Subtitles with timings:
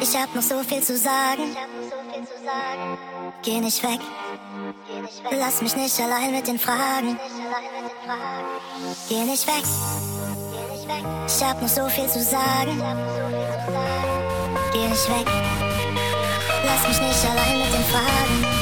[0.00, 1.56] Ich hab noch so viel zu sagen.
[3.42, 4.00] Geh nicht weg.
[5.30, 7.18] Lass mich nicht allein mit den Fragen.
[9.08, 9.64] Geh nicht weg.
[11.26, 12.82] Ich hab noch so viel zu sagen.
[14.72, 15.26] Geh nicht weg.
[16.64, 18.61] Lass mich nicht allein mit den Fragen.